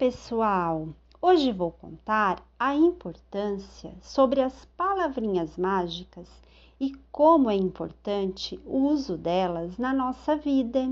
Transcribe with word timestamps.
pessoal! 0.00 0.88
Hoje 1.20 1.52
vou 1.52 1.72
contar 1.72 2.42
a 2.58 2.74
importância 2.74 3.92
sobre 4.00 4.40
as 4.40 4.64
palavrinhas 4.74 5.58
mágicas 5.58 6.26
e 6.80 6.94
como 7.12 7.50
é 7.50 7.54
importante 7.54 8.58
o 8.64 8.78
uso 8.78 9.18
delas 9.18 9.76
na 9.76 9.92
nossa 9.92 10.36
vida. 10.36 10.90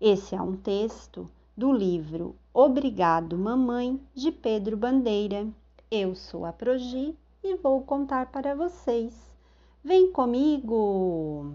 Esse 0.00 0.34
é 0.34 0.40
um 0.40 0.56
texto 0.56 1.30
do 1.54 1.70
livro 1.70 2.34
Obrigado 2.54 3.36
Mamãe 3.36 4.00
de 4.14 4.32
Pedro 4.32 4.74
Bandeira. 4.74 5.46
Eu 5.90 6.14
sou 6.14 6.46
a 6.46 6.52
Progi 6.54 7.14
e 7.42 7.56
vou 7.56 7.82
contar 7.82 8.32
para 8.32 8.54
vocês. 8.54 9.14
Vem 9.84 10.10
comigo! 10.10 11.52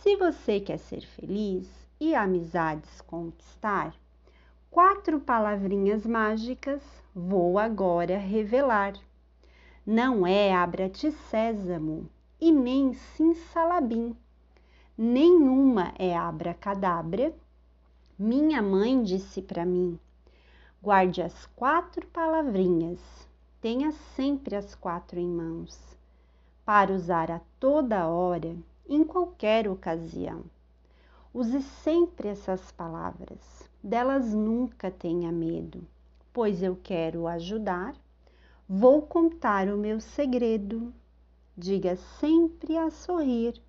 Se 0.00 0.16
você 0.16 0.58
quer 0.58 0.78
ser 0.78 1.02
feliz 1.02 1.68
e 2.00 2.14
amizades 2.14 3.02
conquistar, 3.02 3.94
quatro 4.70 5.18
palavrinhas 5.18 6.06
mágicas 6.06 6.80
vou 7.12 7.58
agora 7.58 8.16
revelar. 8.16 8.94
Não 9.84 10.24
é 10.24 10.54
abra-te 10.54 11.10
sésamo 11.10 12.08
e 12.40 12.52
nem 12.52 12.94
sim-salabim. 12.94 14.16
Nenhuma 14.96 15.92
é 15.98 16.16
abra-cadabra. 16.16 17.34
Minha 18.16 18.62
mãe 18.62 19.02
disse 19.02 19.42
para 19.42 19.66
mim: 19.66 19.98
guarde 20.80 21.20
as 21.20 21.46
quatro 21.56 22.06
palavrinhas, 22.06 23.00
tenha 23.60 23.90
sempre 24.14 24.54
as 24.54 24.76
quatro 24.76 25.18
em 25.18 25.26
mãos, 25.26 25.96
para 26.64 26.92
usar 26.92 27.28
a 27.28 27.40
toda 27.58 28.06
hora, 28.06 28.54
em 28.88 29.02
qualquer 29.02 29.66
ocasião. 29.66 30.44
Use 31.32 31.62
sempre 31.62 32.26
essas 32.26 32.72
palavras, 32.72 33.38
delas 33.80 34.34
nunca 34.34 34.90
tenha 34.90 35.30
medo, 35.30 35.86
pois 36.32 36.60
eu 36.60 36.76
quero 36.82 37.28
ajudar. 37.28 37.94
Vou 38.68 39.02
contar 39.02 39.68
o 39.68 39.78
meu 39.78 40.00
segredo. 40.00 40.92
Diga 41.56 41.94
sempre 42.18 42.76
a 42.76 42.90
sorrir, 42.90 43.62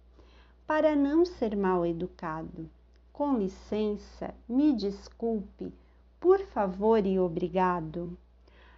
para 0.65 0.95
não 0.95 1.23
ser 1.23 1.55
mal 1.55 1.85
educado. 1.85 2.67
Com 3.13 3.37
licença, 3.37 4.33
me 4.49 4.73
desculpe, 4.73 5.71
por 6.19 6.39
favor 6.39 7.05
e 7.05 7.19
obrigado. 7.19 8.17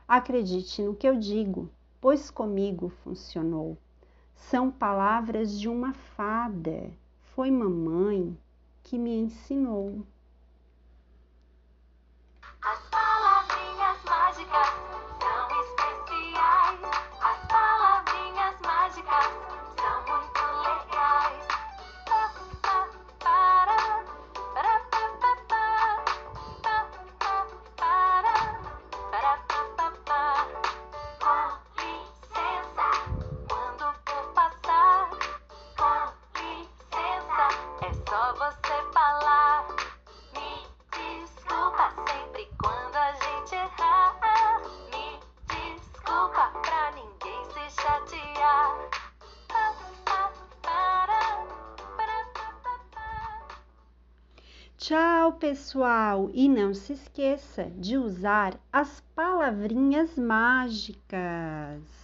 Acredite 0.06 0.82
no 0.82 0.94
que 0.94 1.08
eu 1.08 1.18
digo, 1.18 1.70
pois 2.02 2.30
comigo 2.30 2.90
funcionou. 2.90 3.78
São 4.36 4.70
palavras 4.70 5.58
de 5.58 5.70
uma 5.70 5.94
fada, 5.94 6.92
foi 7.34 7.50
mamãe 7.50 8.38
que 8.84 8.98
me 8.98 9.18
ensinou. 9.20 10.06
Tchau, 54.86 55.32
pessoal! 55.40 56.30
E 56.34 56.50
não 56.50 56.74
se 56.74 56.92
esqueça 56.92 57.72
de 57.78 57.98
usar 57.98 58.60
as 58.70 59.00
palavrinhas 59.16 60.18
mágicas. 60.18 62.03